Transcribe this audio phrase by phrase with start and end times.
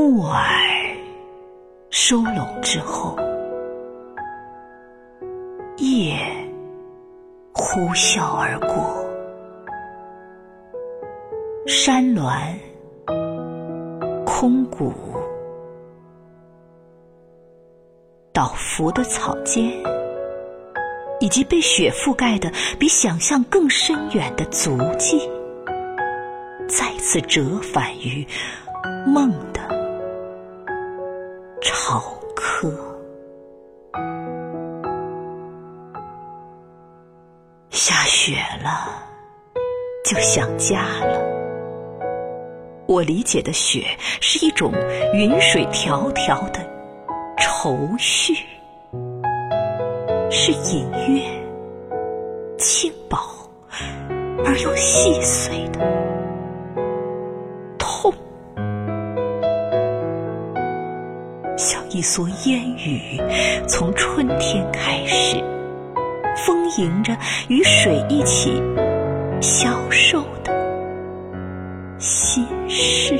[0.00, 0.48] 木耳
[1.90, 3.18] 收拢之后，
[5.78, 6.16] 夜
[7.52, 9.04] 呼啸而过，
[11.66, 12.30] 山峦
[14.24, 14.94] 空谷，
[18.32, 19.68] 倒伏的草间，
[21.18, 25.28] 以及被雪覆盖的比想象更深远的足迹，
[26.68, 28.24] 再次折返于
[29.04, 29.57] 梦的
[31.90, 32.70] 好客。
[37.70, 39.02] 下雪了，
[40.04, 41.18] 就想家了。
[42.86, 43.86] 我理解的雪
[44.20, 44.70] 是一种
[45.14, 46.60] 云水迢迢的
[47.38, 48.34] 愁绪，
[50.30, 51.22] 是隐约、
[52.58, 53.18] 轻薄
[54.44, 55.80] 而又细碎的
[61.98, 63.20] 一蓑烟雨，
[63.66, 65.36] 从春天开始，
[66.36, 67.12] 丰盈着
[67.48, 68.62] 与水一起
[69.40, 73.18] 消瘦的心事。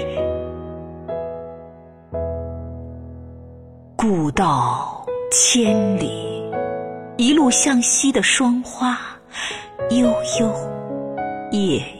[3.96, 6.48] 古道千里，
[7.16, 8.96] 一路向西的霜花，
[9.90, 10.52] 悠悠
[11.50, 11.90] 夜夜，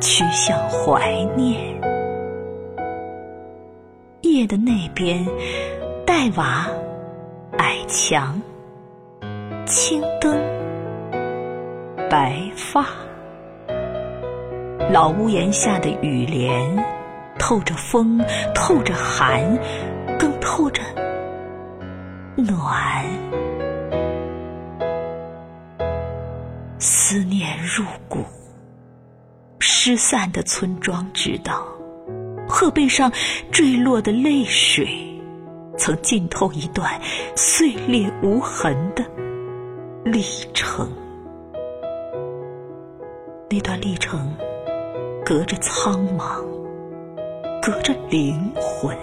[0.00, 1.78] 趋向怀念。
[4.22, 5.24] 夜的那边，
[6.04, 6.66] 黛瓦
[7.58, 8.40] 矮墙，
[9.64, 10.36] 青灯
[12.10, 12.86] 白发，
[14.90, 16.84] 老屋檐下的雨帘，
[17.38, 18.20] 透着风，
[18.54, 19.40] 透着寒，
[20.18, 20.82] 更透着
[22.36, 23.04] 暖。
[26.80, 28.24] 思念入骨，
[29.60, 31.66] 失散的村庄知道，
[32.48, 33.12] 鹤背上
[33.52, 34.88] 坠落的泪水，
[35.76, 37.00] 曾浸透一段
[37.36, 39.04] 碎裂无痕的
[40.04, 40.22] 历
[40.54, 40.90] 程。
[43.50, 44.34] 那段历程，
[45.24, 46.42] 隔着苍茫，
[47.62, 48.96] 隔着灵魂，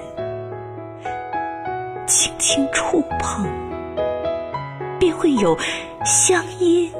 [2.07, 3.47] 轻轻触碰，
[4.99, 5.57] 便会有
[6.03, 6.91] 乡音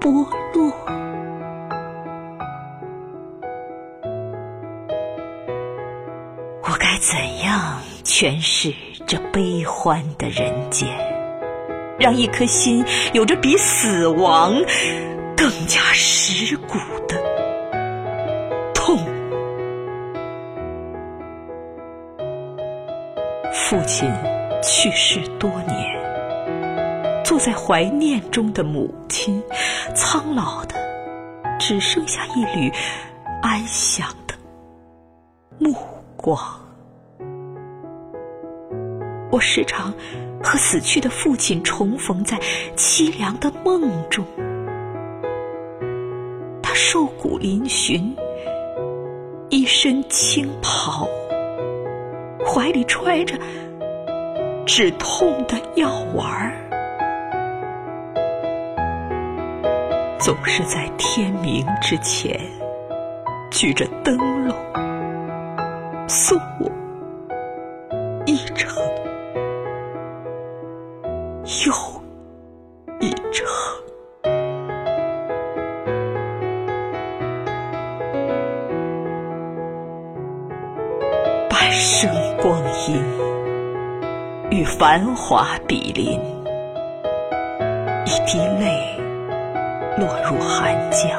[0.00, 1.03] 剥落。
[7.16, 8.74] 怎样诠释
[9.06, 10.88] 这悲欢的人间，
[11.96, 14.52] 让一颗心有着比死亡
[15.36, 16.76] 更加蚀骨
[17.06, 17.16] 的
[18.74, 18.98] 痛？
[23.52, 24.12] 父亲
[24.60, 29.40] 去世多年，坐在怀念中的母亲，
[29.94, 30.74] 苍老的
[31.60, 32.72] 只剩下一缕
[33.40, 34.34] 安详的
[35.60, 35.72] 目
[36.16, 36.36] 光。
[39.34, 39.92] 我时常
[40.44, 42.38] 和死去的父亲重逢在
[42.76, 44.24] 凄凉的梦中，
[46.62, 48.14] 他瘦骨嶙峋，
[49.50, 51.08] 一身青袍，
[52.46, 53.36] 怀里揣着
[54.64, 56.54] 止痛的药丸儿，
[60.20, 62.40] 总是在天明之前
[63.50, 64.56] 举着灯笼
[66.08, 66.70] 送我
[71.44, 71.72] 又
[73.00, 73.46] 一程。
[81.50, 82.10] 半生
[82.40, 83.02] 光阴
[84.50, 86.18] 与繁华比邻，
[88.06, 88.96] 一滴泪
[89.98, 91.10] 落入寒江，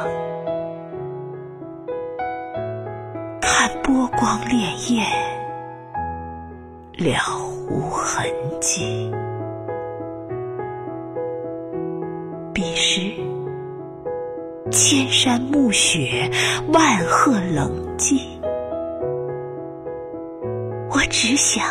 [3.39, 5.03] 看波光潋滟，
[6.97, 7.19] 了
[7.69, 8.25] 无痕
[8.59, 9.11] 迹。
[12.55, 13.11] 彼时，
[14.71, 16.31] 千山暮雪，
[16.71, 18.21] 万壑冷寂。
[20.89, 21.65] 我只想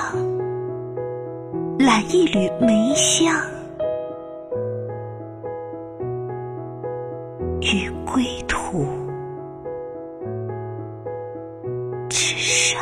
[1.79, 3.35] 揽一缕梅香，
[7.63, 8.87] 于归途
[12.11, 12.79] 之上。